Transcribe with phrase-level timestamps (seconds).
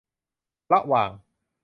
[0.73, 1.11] ระหว่าง